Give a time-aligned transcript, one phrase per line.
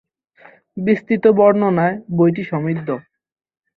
[0.77, 2.87] বিস্তৃত বর্ণনায় বইটি সমৃদ্ধ।